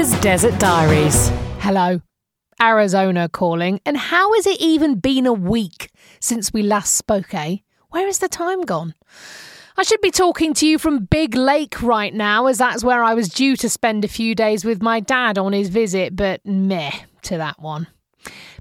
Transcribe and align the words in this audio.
Desert 0.00 0.58
Diaries. 0.58 1.28
Hello. 1.58 2.00
Arizona 2.58 3.28
calling. 3.28 3.80
And 3.84 3.98
how 3.98 4.32
has 4.32 4.46
it 4.46 4.58
even 4.58 4.94
been 4.94 5.26
a 5.26 5.32
week 5.34 5.90
since 6.20 6.54
we 6.54 6.62
last 6.62 6.94
spoke, 6.94 7.34
eh? 7.34 7.56
Where 7.90 8.06
has 8.06 8.18
the 8.18 8.28
time 8.28 8.62
gone? 8.62 8.94
I 9.76 9.82
should 9.82 10.00
be 10.00 10.10
talking 10.10 10.54
to 10.54 10.66
you 10.66 10.78
from 10.78 11.04
Big 11.04 11.34
Lake 11.34 11.82
right 11.82 12.14
now, 12.14 12.46
as 12.46 12.56
that's 12.56 12.82
where 12.82 13.04
I 13.04 13.12
was 13.12 13.28
due 13.28 13.56
to 13.56 13.68
spend 13.68 14.02
a 14.02 14.08
few 14.08 14.34
days 14.34 14.64
with 14.64 14.80
my 14.80 15.00
dad 15.00 15.36
on 15.36 15.52
his 15.52 15.68
visit, 15.68 16.16
but 16.16 16.40
meh 16.46 16.92
to 17.24 17.36
that 17.36 17.60
one. 17.60 17.86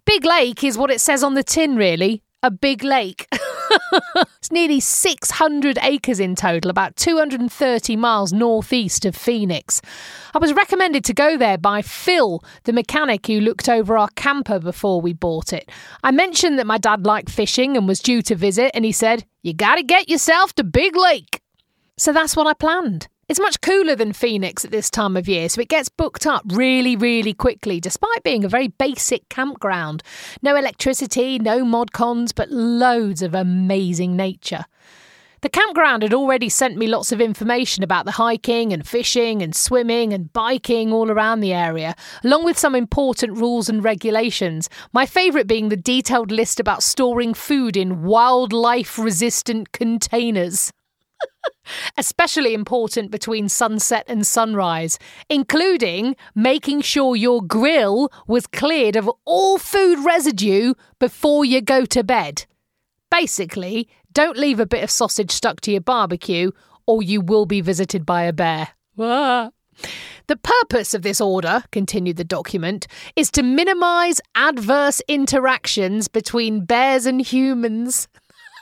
Big 0.03 0.25
Lake 0.25 0.61
is 0.65 0.77
what 0.77 0.91
it 0.91 0.99
says 0.99 1.23
on 1.23 1.35
the 1.35 1.43
tin, 1.43 1.77
really. 1.77 2.21
A 2.43 2.51
big 2.51 2.83
lake. 2.83 3.29
it's 4.37 4.51
nearly 4.51 4.79
600 4.79 5.77
acres 5.81 6.19
in 6.19 6.35
total, 6.35 6.69
about 6.69 6.95
230 6.95 7.95
miles 7.95 8.33
northeast 8.33 9.05
of 9.05 9.15
Phoenix. 9.15 9.81
I 10.33 10.39
was 10.39 10.53
recommended 10.53 11.03
to 11.05 11.13
go 11.13 11.37
there 11.37 11.57
by 11.57 11.81
Phil, 11.81 12.43
the 12.63 12.73
mechanic 12.73 13.27
who 13.27 13.39
looked 13.39 13.69
over 13.69 13.97
our 13.97 14.09
camper 14.15 14.59
before 14.59 15.01
we 15.01 15.13
bought 15.13 15.53
it. 15.53 15.69
I 16.03 16.11
mentioned 16.11 16.59
that 16.59 16.67
my 16.67 16.77
dad 16.77 17.05
liked 17.05 17.29
fishing 17.29 17.77
and 17.77 17.87
was 17.87 17.99
due 17.99 18.21
to 18.23 18.35
visit, 18.35 18.71
and 18.73 18.85
he 18.85 18.91
said, 18.91 19.25
You 19.41 19.53
gotta 19.53 19.83
get 19.83 20.09
yourself 20.09 20.53
to 20.55 20.63
Big 20.63 20.95
Lake. 20.95 21.41
So 21.97 22.13
that's 22.13 22.35
what 22.35 22.47
I 22.47 22.53
planned. 22.53 23.07
It's 23.29 23.39
much 23.39 23.61
cooler 23.61 23.95
than 23.95 24.11
Phoenix 24.11 24.65
at 24.65 24.71
this 24.71 24.89
time 24.89 25.15
of 25.15 25.29
year, 25.29 25.49
so 25.49 25.61
it 25.61 25.69
gets 25.69 25.87
booked 25.87 26.25
up 26.25 26.41
really, 26.47 26.95
really 26.95 27.31
quickly, 27.31 27.79
despite 27.79 28.23
being 28.23 28.43
a 28.43 28.49
very 28.49 28.69
basic 28.69 29.29
campground. 29.29 30.01
No 30.41 30.55
electricity, 30.55 31.37
no 31.37 31.63
mod 31.63 31.91
cons, 31.91 32.31
but 32.31 32.49
loads 32.49 33.21
of 33.21 33.35
amazing 33.35 34.15
nature. 34.15 34.65
The 35.41 35.49
campground 35.49 36.01
had 36.01 36.11
already 36.11 36.49
sent 36.49 36.75
me 36.75 36.87
lots 36.87 37.11
of 37.11 37.21
information 37.21 37.83
about 37.83 38.05
the 38.05 38.13
hiking 38.13 38.73
and 38.73 38.85
fishing 38.85 39.43
and 39.43 39.55
swimming 39.55 40.11
and 40.11 40.33
biking 40.33 40.91
all 40.91 41.11
around 41.11 41.41
the 41.41 41.53
area, 41.53 41.93
along 42.23 42.45
with 42.45 42.57
some 42.57 42.73
important 42.73 43.37
rules 43.37 43.69
and 43.69 43.83
regulations. 43.83 44.71
My 44.91 45.05
favourite 45.05 45.45
being 45.45 45.69
the 45.69 45.77
detailed 45.77 46.31
list 46.31 46.59
about 46.59 46.81
storing 46.81 47.35
food 47.35 47.77
in 47.77 48.01
wildlife 48.01 48.97
resistant 48.97 49.71
containers. 49.71 50.71
Especially 51.97 52.53
important 52.53 53.11
between 53.11 53.47
sunset 53.49 54.05
and 54.07 54.25
sunrise, 54.25 54.97
including 55.29 56.15
making 56.33 56.81
sure 56.81 57.15
your 57.15 57.41
grill 57.41 58.11
was 58.27 58.47
cleared 58.47 58.95
of 58.95 59.09
all 59.25 59.57
food 59.57 60.03
residue 60.03 60.73
before 60.99 61.45
you 61.45 61.61
go 61.61 61.85
to 61.85 62.03
bed. 62.03 62.45
Basically, 63.11 63.87
don't 64.13 64.37
leave 64.37 64.59
a 64.59 64.65
bit 64.65 64.83
of 64.83 64.91
sausage 64.91 65.31
stuck 65.31 65.61
to 65.61 65.71
your 65.71 65.81
barbecue 65.81 66.51
or 66.87 67.03
you 67.03 67.21
will 67.21 67.45
be 67.45 67.61
visited 67.61 68.05
by 68.05 68.23
a 68.23 68.33
bear. 68.33 68.69
Ah. 68.97 69.51
The 70.27 70.37
purpose 70.37 70.93
of 70.93 71.03
this 71.03 71.21
order, 71.21 71.63
continued 71.71 72.17
the 72.17 72.23
document, 72.23 72.87
is 73.15 73.31
to 73.31 73.43
minimise 73.43 74.19
adverse 74.35 75.01
interactions 75.07 76.07
between 76.07 76.65
bears 76.65 77.05
and 77.05 77.21
humans. 77.21 78.07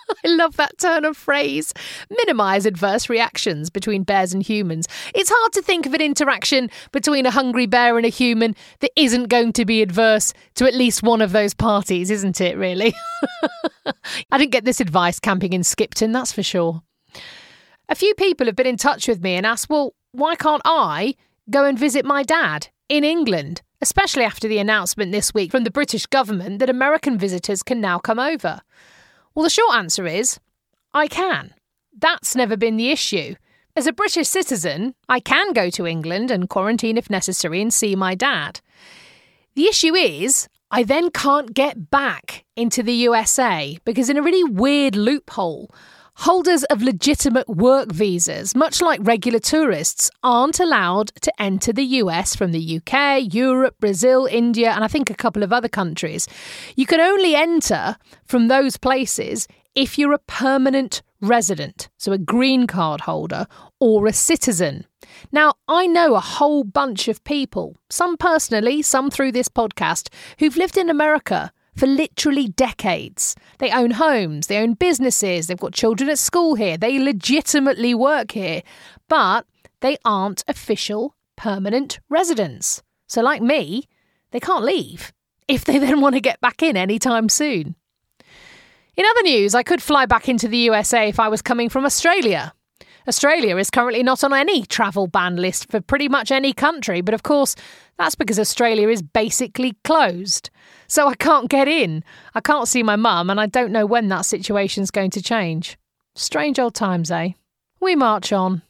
I 0.26 0.28
love 0.28 0.58
that 0.58 0.78
turn 0.78 1.06
of 1.06 1.18
phrase. 1.18 1.74
Minimise 2.10 2.66
adverse 2.66 3.10
reactions 3.10 3.70
between 3.70 4.04
bears 4.04 4.34
and 4.34 4.44
humans. 4.44 4.88
It's 5.14 5.32
hard 5.34 5.54
to 5.54 5.62
think 5.62 5.86
of 5.86 5.94
an 5.94 6.02
interaction 6.02 6.70
between 6.92 7.26
a 7.26 7.32
hungry 7.32 7.66
bear 7.66 7.98
and 7.98 8.06
a 8.06 8.10
human 8.10 8.56
that 8.80 8.92
isn't 8.96 9.28
going 9.28 9.54
to 9.54 9.66
be 9.66 9.82
adverse 9.82 10.34
to 10.56 10.66
at 10.66 10.74
least 10.74 11.04
one 11.04 11.22
of 11.22 11.32
those 11.32 11.54
parties, 11.54 12.10
isn't 12.10 12.42
it, 12.42 12.58
really? 12.58 12.94
I 14.32 14.38
didn't 14.38 14.52
get 14.52 14.66
this 14.66 14.82
advice 14.82 15.20
camping 15.20 15.54
in 15.54 15.64
Skipton, 15.64 16.12
that's 16.12 16.32
for 16.32 16.44
sure. 16.44 16.82
A 17.90 17.96
few 17.96 18.14
people 18.16 18.48
have 18.48 18.56
been 18.56 18.68
in 18.68 18.78
touch 18.78 19.08
with 19.08 19.22
me 19.22 19.36
and 19.36 19.46
asked, 19.46 19.70
well, 19.70 19.94
why 20.12 20.36
can't 20.36 20.62
I 20.66 21.16
go 21.50 21.64
and 21.66 21.80
visit 21.80 22.06
my 22.06 22.24
dad 22.24 22.68
in 22.90 23.04
England? 23.04 23.62
Especially 23.82 24.24
after 24.24 24.48
the 24.48 24.58
announcement 24.58 25.12
this 25.12 25.34
week 25.34 25.52
from 25.52 25.64
the 25.64 25.72
British 25.72 26.06
government 26.08 26.60
that 26.60 26.70
American 26.70 27.18
visitors 27.18 27.62
can 27.64 27.80
now 27.80 28.00
come 28.00 28.20
over. 28.20 28.62
Well, 29.38 29.44
the 29.44 29.52
short 29.52 29.76
answer 29.76 30.08
is 30.08 30.40
I 30.96 31.06
can. 31.06 31.54
That's 31.96 32.36
never 32.36 32.58
been 32.58 32.76
the 32.76 32.90
issue. 32.90 33.36
As 33.76 33.86
a 33.86 33.94
British 33.94 34.28
citizen, 34.28 34.96
I 35.08 35.20
can 35.20 35.54
go 35.54 35.70
to 35.70 35.86
England 35.86 36.32
and 36.32 36.50
quarantine 36.50 36.98
if 36.98 37.08
necessary 37.08 37.62
and 37.62 37.72
see 37.72 37.96
my 37.96 38.16
dad. 38.16 38.62
The 39.54 39.68
issue 39.68 39.94
is, 39.94 40.48
I 40.72 40.82
then 40.82 41.12
can't 41.12 41.54
get 41.54 41.92
back 41.92 42.46
into 42.56 42.82
the 42.82 42.94
USA 42.94 43.78
because, 43.86 44.10
in 44.10 44.18
a 44.18 44.24
really 44.24 44.44
weird 44.44 44.96
loophole, 44.96 45.70
holders 46.18 46.64
of 46.66 46.82
legitimate 46.82 47.48
work 47.48 47.92
visas, 47.92 48.56
much 48.56 48.82
like 48.82 49.00
regular 49.04 49.38
tourists, 49.38 50.10
aren't 50.24 50.60
allowed 50.60 51.12
to 51.22 51.32
enter 51.40 51.72
the 51.72 51.86
US 52.02 52.36
from 52.36 52.52
the 52.52 52.82
UK, 52.82 53.34
Europe, 53.34 53.76
Brazil, 53.80 54.26
India, 54.26 54.72
and 54.72 54.84
I 54.84 54.88
think 54.88 55.10
a 55.10 55.16
couple 55.16 55.44
of 55.44 55.54
other 55.54 55.70
countries. 55.70 56.28
You 56.76 56.88
can 56.88 57.00
only 57.00 57.36
enter 57.36 57.98
from 58.26 58.48
those 58.48 58.78
places 58.78 59.48
if 59.76 60.00
you're 60.00 60.14
a 60.14 60.20
permanent 60.20 61.04
resident, 61.22 61.88
so 61.98 62.12
a 62.12 62.18
green 62.18 62.66
card 62.66 63.02
holder 63.02 63.46
or 63.80 64.08
a 64.08 64.14
citizen. 64.14 64.86
Now, 65.32 65.54
I 65.68 65.86
know 65.86 66.16
a 66.16 66.20
whole 66.20 66.64
bunch 66.64 67.08
of 67.08 67.24
people, 67.26 67.78
some 67.90 68.18
personally, 68.18 68.82
some 68.82 69.12
through 69.12 69.34
this 69.34 69.50
podcast, 69.50 70.10
who've 70.40 70.58
lived 70.58 70.78
in 70.78 70.90
America 70.90 71.52
for 71.78 71.86
literally 71.86 72.48
decades. 72.48 73.36
They 73.60 73.72
own 73.72 73.92
homes, 73.92 74.48
they 74.48 74.58
own 74.58 74.74
businesses, 74.74 75.48
they've 75.48 75.58
got 75.58 75.74
children 75.74 76.10
at 76.10 76.20
school 76.20 76.56
here, 76.56 76.78
they 76.78 77.00
legitimately 77.00 77.94
work 77.94 78.32
here, 78.32 78.64
but 79.08 79.46
they 79.82 79.98
aren't 80.04 80.44
official 80.48 81.16
permanent 81.36 82.00
residents. 82.10 82.82
So, 83.08 83.22
like 83.22 83.42
me, 83.42 83.84
they 84.32 84.40
can't 84.40 84.66
leave 84.66 85.14
if 85.48 85.64
they 85.64 85.78
then 85.78 86.02
want 86.02 86.16
to 86.16 86.22
get 86.22 86.42
back 86.42 86.62
in 86.62 86.76
anytime 86.76 87.30
soon. 87.30 87.76
In 88.98 89.06
other 89.06 89.24
news, 89.24 89.54
I 89.54 89.62
could 89.62 89.82
fly 89.82 90.08
back 90.08 90.28
into 90.28 90.48
the 90.48 90.58
USA 90.58 91.08
if 91.08 91.20
I 91.20 91.28
was 91.28 91.44
coming 91.44 91.70
from 91.70 91.86
Australia. 91.86 92.54
Australia 93.08 93.56
is 93.58 93.70
currently 93.70 94.04
not 94.04 94.24
on 94.24 94.34
any 94.34 94.66
travel 94.66 95.08
ban 95.08 95.38
list 95.38 95.70
for 95.72 95.80
pretty 95.80 96.10
much 96.10 96.32
any 96.32 96.52
country, 96.52 97.00
but 97.02 97.14
of 97.14 97.24
course, 97.24 97.56
that's 97.98 98.16
because 98.16 98.38
Australia 98.38 98.90
is 98.90 99.02
basically 99.02 99.78
closed. 99.84 100.50
So 100.88 101.08
I 101.08 101.16
can't 101.16 101.50
get 101.50 101.68
in. 101.68 102.04
I 102.36 102.42
can't 102.42 102.68
see 102.68 102.84
my 102.84 102.98
mum, 102.98 103.30
and 103.30 103.40
I 103.40 103.46
don't 103.46 103.72
know 103.72 103.86
when 103.86 104.10
that 104.10 104.26
situation's 104.26 104.92
going 104.92 105.12
to 105.12 105.22
change. 105.22 105.78
Strange 106.16 106.60
old 106.60 106.76
times, 106.76 107.10
eh? 107.10 107.32
We 107.80 107.96
march 107.96 108.34
on. 108.34 108.62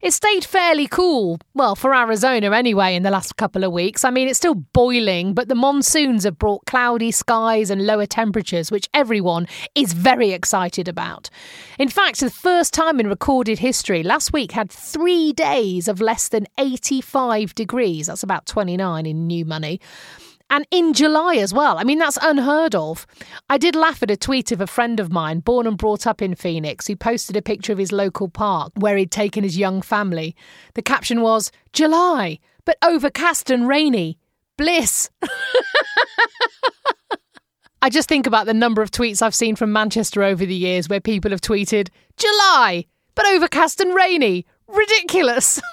It 0.00 0.14
stayed 0.14 0.46
fairly 0.46 0.86
cool, 0.86 1.38
well, 1.52 1.76
for 1.76 1.94
Arizona 1.94 2.52
anyway, 2.52 2.94
in 2.94 3.02
the 3.02 3.10
last 3.10 3.36
couple 3.36 3.64
of 3.64 3.72
weeks. 3.72 4.02
I 4.02 4.10
mean, 4.10 4.28
it's 4.28 4.38
still 4.38 4.54
boiling, 4.54 5.34
but 5.34 5.48
the 5.48 5.54
monsoons 5.54 6.24
have 6.24 6.38
brought 6.38 6.64
cloudy 6.64 7.10
skies 7.10 7.68
and 7.68 7.84
lower 7.84 8.06
temperatures, 8.06 8.70
which 8.70 8.88
everyone 8.94 9.46
is 9.74 9.92
very 9.92 10.30
excited 10.30 10.88
about. 10.88 11.28
In 11.78 11.90
fact, 11.90 12.20
the 12.20 12.30
first 12.30 12.72
time 12.72 12.98
in 12.98 13.08
recorded 13.08 13.58
history, 13.58 14.02
last 14.02 14.32
week 14.32 14.52
had 14.52 14.70
three 14.70 15.34
days 15.34 15.86
of 15.86 16.00
less 16.00 16.28
than 16.28 16.46
85 16.56 17.54
degrees. 17.54 18.06
That's 18.06 18.22
about 18.22 18.46
29 18.46 19.04
in 19.04 19.26
new 19.26 19.44
money 19.44 19.80
and 20.50 20.66
in 20.70 20.92
July 20.92 21.36
as 21.36 21.54
well. 21.54 21.78
I 21.78 21.84
mean, 21.84 21.98
that's 21.98 22.18
unheard 22.20 22.74
of. 22.74 23.06
I 23.48 23.56
did 23.56 23.76
laugh 23.76 24.02
at 24.02 24.10
a 24.10 24.16
tweet 24.16 24.52
of 24.52 24.60
a 24.60 24.66
friend 24.66 25.00
of 25.00 25.10
mine, 25.12 25.40
born 25.40 25.66
and 25.66 25.78
brought 25.78 26.06
up 26.06 26.20
in 26.20 26.34
Phoenix, 26.34 26.86
who 26.88 26.96
posted 26.96 27.36
a 27.36 27.42
picture 27.42 27.72
of 27.72 27.78
his 27.78 27.92
local 27.92 28.28
park 28.28 28.72
where 28.74 28.96
he'd 28.96 29.12
taken 29.12 29.44
his 29.44 29.56
young 29.56 29.80
family. 29.80 30.36
The 30.74 30.82
caption 30.82 31.22
was, 31.22 31.52
July, 31.72 32.40
but 32.64 32.76
overcast 32.82 33.48
and 33.48 33.66
rainy. 33.68 34.18
Bliss. 34.58 35.08
I 37.82 37.88
just 37.88 38.10
think 38.10 38.26
about 38.26 38.44
the 38.44 38.52
number 38.52 38.82
of 38.82 38.90
tweets 38.90 39.22
I've 39.22 39.34
seen 39.34 39.56
from 39.56 39.72
Manchester 39.72 40.22
over 40.22 40.44
the 40.44 40.54
years 40.54 40.86
where 40.88 41.00
people 41.00 41.30
have 41.30 41.40
tweeted, 41.40 41.88
July, 42.18 42.84
but 43.14 43.26
overcast 43.26 43.80
and 43.80 43.94
rainy. 43.94 44.44
Ridiculous. 44.68 45.62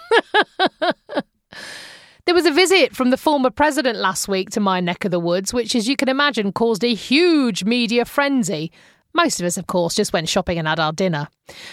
There 2.28 2.36
was 2.36 2.46
a 2.46 2.52
visit 2.52 2.94
from 2.94 3.10
the 3.10 3.16
former 3.16 3.50
president 3.50 4.00
last 4.00 4.28
week 4.28 4.50
to 4.50 4.60
my 4.60 4.82
neck 4.82 5.06
of 5.06 5.12
the 5.12 5.20
woods, 5.20 5.54
which, 5.54 5.74
as 5.74 5.88
you 5.88 5.96
can 5.96 6.10
imagine, 6.10 6.52
caused 6.52 6.84
a 6.84 6.94
huge 6.94 7.64
media 7.64 8.04
frenzy. 8.04 8.70
Most 9.14 9.40
of 9.40 9.46
us, 9.46 9.56
of 9.56 9.68
course, 9.68 9.96
just 9.96 10.12
went 10.12 10.28
shopping 10.28 10.60
and 10.60 10.68
had 10.68 10.78
our 10.78 10.92
dinner. 10.92 11.30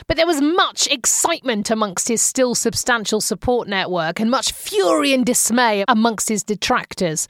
But 0.06 0.16
there 0.16 0.28
was 0.28 0.40
much 0.40 0.86
excitement 0.86 1.72
amongst 1.72 2.06
his 2.06 2.22
still 2.22 2.54
substantial 2.54 3.20
support 3.20 3.66
network 3.66 4.20
and 4.20 4.30
much 4.30 4.52
fury 4.52 5.12
and 5.12 5.26
dismay 5.26 5.84
amongst 5.88 6.28
his 6.28 6.44
detractors. 6.44 7.26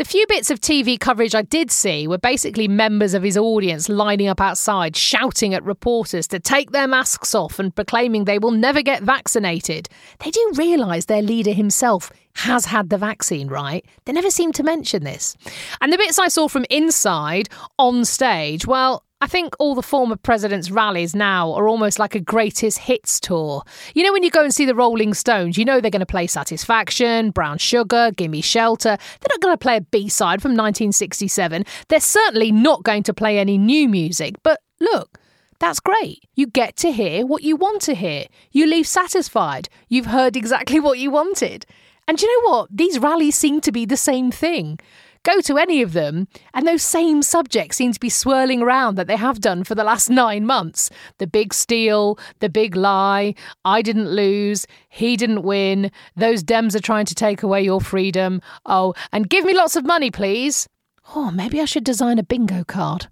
The 0.00 0.06
few 0.06 0.24
bits 0.28 0.48
of 0.48 0.60
TV 0.60 0.98
coverage 0.98 1.34
I 1.34 1.42
did 1.42 1.70
see 1.70 2.08
were 2.08 2.16
basically 2.16 2.66
members 2.68 3.12
of 3.12 3.22
his 3.22 3.36
audience 3.36 3.86
lining 3.90 4.28
up 4.28 4.40
outside, 4.40 4.96
shouting 4.96 5.52
at 5.52 5.62
reporters 5.62 6.26
to 6.28 6.40
take 6.40 6.70
their 6.70 6.88
masks 6.88 7.34
off 7.34 7.58
and 7.58 7.76
proclaiming 7.76 8.24
they 8.24 8.38
will 8.38 8.50
never 8.50 8.80
get 8.80 9.02
vaccinated. 9.02 9.90
They 10.20 10.30
do 10.30 10.52
realise 10.54 11.04
their 11.04 11.20
leader 11.20 11.52
himself 11.52 12.10
has 12.36 12.64
had 12.64 12.88
the 12.88 12.96
vaccine, 12.96 13.48
right? 13.48 13.84
They 14.06 14.12
never 14.12 14.30
seem 14.30 14.52
to 14.52 14.62
mention 14.62 15.04
this. 15.04 15.36
And 15.82 15.92
the 15.92 15.98
bits 15.98 16.18
I 16.18 16.28
saw 16.28 16.48
from 16.48 16.64
inside 16.70 17.50
on 17.78 18.06
stage, 18.06 18.66
well, 18.66 19.04
I 19.22 19.26
think 19.26 19.54
all 19.58 19.74
the 19.74 19.82
former 19.82 20.16
presidents' 20.16 20.70
rallies 20.70 21.14
now 21.14 21.52
are 21.52 21.68
almost 21.68 21.98
like 21.98 22.14
a 22.14 22.20
greatest 22.20 22.78
hits 22.78 23.20
tour. 23.20 23.62
You 23.94 24.02
know, 24.02 24.12
when 24.12 24.22
you 24.22 24.30
go 24.30 24.42
and 24.42 24.54
see 24.54 24.64
the 24.64 24.74
Rolling 24.74 25.12
Stones, 25.12 25.58
you 25.58 25.64
know 25.66 25.78
they're 25.78 25.90
going 25.90 26.00
to 26.00 26.06
play 26.06 26.26
Satisfaction, 26.26 27.30
Brown 27.30 27.58
Sugar, 27.58 28.12
Gimme 28.16 28.40
Shelter. 28.40 28.96
They're 28.96 29.28
not 29.28 29.40
going 29.40 29.52
to 29.52 29.58
play 29.58 29.76
a 29.76 29.82
B 29.82 30.08
side 30.08 30.40
from 30.40 30.52
1967. 30.52 31.66
They're 31.88 32.00
certainly 32.00 32.50
not 32.50 32.82
going 32.82 33.02
to 33.02 33.14
play 33.14 33.38
any 33.38 33.58
new 33.58 33.90
music. 33.90 34.36
But 34.42 34.60
look, 34.80 35.18
that's 35.58 35.80
great. 35.80 36.24
You 36.34 36.46
get 36.46 36.76
to 36.76 36.90
hear 36.90 37.26
what 37.26 37.42
you 37.42 37.56
want 37.56 37.82
to 37.82 37.94
hear. 37.94 38.24
You 38.52 38.66
leave 38.66 38.86
satisfied. 38.86 39.68
You've 39.88 40.06
heard 40.06 40.34
exactly 40.34 40.80
what 40.80 40.98
you 40.98 41.10
wanted. 41.10 41.66
And 42.08 42.20
you 42.20 42.26
know 42.26 42.50
what? 42.50 42.68
These 42.74 42.98
rallies 42.98 43.36
seem 43.36 43.60
to 43.60 43.70
be 43.70 43.84
the 43.84 43.98
same 43.98 44.30
thing. 44.30 44.78
Go 45.22 45.42
to 45.42 45.58
any 45.58 45.82
of 45.82 45.92
them, 45.92 46.28
and 46.54 46.66
those 46.66 46.82
same 46.82 47.20
subjects 47.20 47.76
seem 47.76 47.92
to 47.92 48.00
be 48.00 48.08
swirling 48.08 48.62
around 48.62 48.94
that 48.94 49.06
they 49.06 49.16
have 49.16 49.40
done 49.40 49.64
for 49.64 49.74
the 49.74 49.84
last 49.84 50.08
nine 50.24 50.46
months. 50.46 50.88
The 51.18 51.26
big 51.26 51.52
steal, 51.52 52.18
the 52.38 52.48
big 52.48 52.74
lie, 52.74 53.34
I 53.64 53.82
didn't 53.82 54.10
lose, 54.10 54.66
he 54.88 55.16
didn't 55.16 55.42
win, 55.42 55.90
those 56.16 56.42
Dems 56.42 56.74
are 56.74 56.80
trying 56.80 57.04
to 57.06 57.14
take 57.14 57.42
away 57.42 57.62
your 57.62 57.82
freedom. 57.82 58.40
Oh, 58.64 58.94
and 59.12 59.28
give 59.28 59.44
me 59.44 59.54
lots 59.54 59.76
of 59.76 59.84
money, 59.84 60.10
please. 60.10 60.68
Oh, 61.14 61.30
maybe 61.30 61.60
I 61.60 61.66
should 61.66 61.84
design 61.84 62.18
a 62.18 62.22
bingo 62.22 62.64
card. 62.64 63.08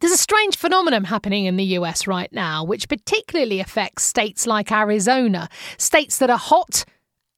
There's 0.00 0.12
a 0.12 0.18
strange 0.18 0.58
phenomenon 0.58 1.04
happening 1.04 1.46
in 1.46 1.56
the 1.56 1.64
US 1.78 2.06
right 2.06 2.30
now, 2.32 2.62
which 2.62 2.88
particularly 2.88 3.60
affects 3.60 4.02
states 4.02 4.46
like 4.46 4.70
Arizona, 4.70 5.48
states 5.78 6.18
that 6.18 6.28
are 6.28 6.36
hot 6.36 6.84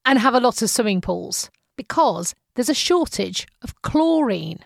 and 0.05 0.19
have 0.19 0.34
a 0.34 0.41
lot 0.41 0.61
of 0.61 0.70
swimming 0.70 1.00
pools, 1.00 1.50
because 1.78 2.34
there's 2.54 2.69
a 2.69 2.75
shortage 2.75 3.46
of 3.62 3.80
chlorine. 3.80 4.58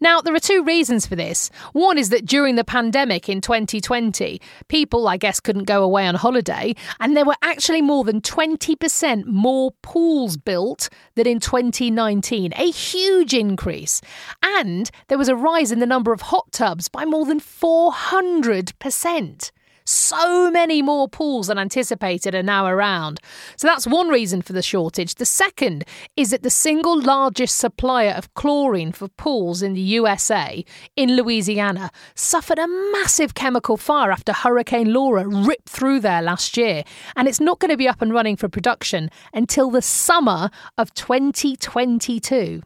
Now, 0.00 0.20
there 0.20 0.34
are 0.34 0.40
two 0.40 0.62
reasons 0.64 1.06
for 1.06 1.14
this. 1.16 1.50
One 1.72 1.96
is 1.98 2.10
that 2.10 2.26
during 2.26 2.56
the 2.56 2.64
pandemic 2.64 3.28
in 3.28 3.40
2020, 3.40 4.40
people, 4.68 5.08
I 5.08 5.16
guess, 5.16 5.40
couldn't 5.40 5.64
go 5.64 5.82
away 5.82 6.06
on 6.06 6.14
holiday, 6.14 6.74
and 7.00 7.16
there 7.16 7.24
were 7.24 7.34
actually 7.42 7.82
more 7.82 8.04
than 8.04 8.20
20% 8.20 9.24
more 9.26 9.72
pools 9.82 10.36
built 10.36 10.88
than 11.14 11.26
in 11.26 11.40
2019, 11.40 12.52
a 12.56 12.70
huge 12.70 13.34
increase. 13.34 14.00
And 14.42 14.88
there 15.08 15.18
was 15.18 15.28
a 15.28 15.36
rise 15.36 15.72
in 15.72 15.80
the 15.80 15.86
number 15.86 16.12
of 16.12 16.22
hot 16.22 16.52
tubs 16.52 16.88
by 16.88 17.04
more 17.04 17.26
than 17.26 17.40
400%. 17.40 19.50
So 19.88 20.50
many 20.50 20.82
more 20.82 21.08
pools 21.08 21.46
than 21.46 21.58
anticipated 21.58 22.34
are 22.34 22.42
now 22.42 22.66
around. 22.66 23.20
So 23.56 23.66
that's 23.66 23.86
one 23.86 24.08
reason 24.08 24.42
for 24.42 24.52
the 24.52 24.60
shortage. 24.60 25.14
The 25.14 25.24
second 25.24 25.84
is 26.14 26.28
that 26.28 26.42
the 26.42 26.50
single 26.50 27.00
largest 27.00 27.56
supplier 27.56 28.10
of 28.10 28.34
chlorine 28.34 28.92
for 28.92 29.08
pools 29.08 29.62
in 29.62 29.72
the 29.72 29.80
USA, 29.80 30.62
in 30.94 31.16
Louisiana, 31.16 31.90
suffered 32.14 32.58
a 32.58 32.68
massive 32.92 33.32
chemical 33.32 33.78
fire 33.78 34.10
after 34.10 34.34
Hurricane 34.34 34.92
Laura 34.92 35.26
ripped 35.26 35.70
through 35.70 36.00
there 36.00 36.20
last 36.20 36.58
year. 36.58 36.84
And 37.16 37.26
it's 37.26 37.40
not 37.40 37.58
going 37.58 37.70
to 37.70 37.78
be 37.78 37.88
up 37.88 38.02
and 38.02 38.12
running 38.12 38.36
for 38.36 38.50
production 38.50 39.10
until 39.32 39.70
the 39.70 39.80
summer 39.80 40.50
of 40.76 40.92
2022. 40.92 42.60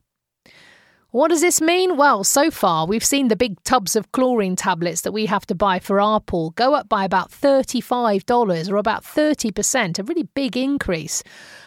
What 1.12 1.28
does 1.28 1.42
this 1.42 1.60
mean? 1.60 1.98
Well, 1.98 2.24
so 2.24 2.50
far 2.50 2.86
we've 2.86 3.04
seen 3.04 3.28
the 3.28 3.36
big 3.36 3.62
tubs 3.64 3.96
of 3.96 4.10
chlorine 4.12 4.56
tablets 4.56 5.02
that 5.02 5.12
we 5.12 5.26
have 5.26 5.44
to 5.44 5.54
buy 5.54 5.78
for 5.78 6.00
our 6.00 6.20
pool 6.20 6.52
go 6.52 6.72
up 6.72 6.88
by 6.88 7.04
about 7.04 7.30
$35 7.30 8.70
or 8.70 8.76
about 8.76 9.04
30%, 9.04 9.98
a 9.98 10.02
really 10.04 10.22
big 10.22 10.56
increase. 10.56 11.22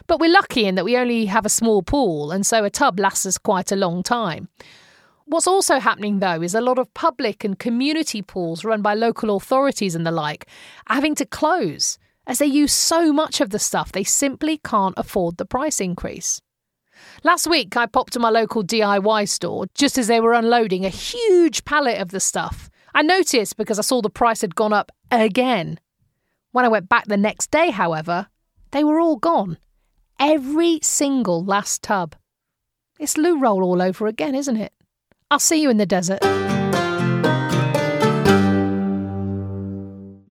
But 0.07 0.19
we're 0.19 0.31
lucky 0.31 0.65
in 0.65 0.73
that 0.73 0.83
we 0.83 0.97
only 0.97 1.27
have 1.27 1.45
a 1.45 1.49
small 1.49 1.83
pool, 1.83 2.31
and 2.31 2.43
so 2.43 2.63
a 2.63 2.71
tub 2.71 2.99
lasts 2.99 3.27
us 3.27 3.37
quite 3.37 3.71
a 3.71 3.75
long 3.75 4.01
time. 4.01 4.49
What's 5.25 5.45
also 5.45 5.77
happening, 5.77 6.21
though, 6.21 6.41
is 6.41 6.55
a 6.55 6.59
lot 6.61 6.79
of 6.79 6.91
public 6.95 7.43
and 7.43 7.59
community 7.59 8.23
pools 8.23 8.65
run 8.65 8.81
by 8.81 8.95
local 8.95 9.35
authorities 9.35 9.93
and 9.93 10.07
the 10.07 10.11
like 10.11 10.47
are 10.87 10.95
having 10.95 11.13
to 11.15 11.25
close 11.25 11.99
as 12.25 12.39
they 12.39 12.47
use 12.47 12.73
so 12.73 13.13
much 13.13 13.41
of 13.41 13.51
the 13.51 13.59
stuff 13.59 13.91
they 13.91 14.03
simply 14.03 14.57
can't 14.57 14.95
afford 14.97 15.37
the 15.37 15.45
price 15.45 15.79
increase. 15.79 16.41
Last 17.23 17.47
week, 17.47 17.75
I 17.75 17.85
popped 17.85 18.13
to 18.13 18.19
my 18.19 18.29
local 18.29 18.63
DIY 18.63 19.27
store 19.29 19.65
just 19.73 19.97
as 19.97 20.07
they 20.07 20.19
were 20.19 20.33
unloading 20.33 20.85
a 20.85 20.89
huge 20.89 21.65
pallet 21.65 21.99
of 21.99 22.09
the 22.09 22.19
stuff. 22.19 22.69
I 22.93 23.01
noticed 23.01 23.57
because 23.57 23.79
I 23.79 23.81
saw 23.81 24.01
the 24.01 24.09
price 24.09 24.41
had 24.41 24.55
gone 24.55 24.73
up 24.73 24.91
again. 25.11 25.79
When 26.51 26.65
I 26.65 26.69
went 26.69 26.89
back 26.89 27.05
the 27.05 27.17
next 27.17 27.51
day, 27.51 27.69
however, 27.71 28.27
they 28.71 28.83
were 28.83 28.99
all 28.99 29.17
gone. 29.17 29.57
Every 30.19 30.79
single 30.81 31.43
last 31.43 31.83
tub. 31.83 32.15
It's 32.99 33.17
loo 33.17 33.39
roll 33.39 33.63
all 33.63 33.81
over 33.81 34.07
again, 34.07 34.35
isn't 34.35 34.57
it? 34.57 34.73
I'll 35.29 35.39
see 35.39 35.61
you 35.61 35.69
in 35.69 35.77
the 35.77 35.85
desert. 35.85 36.21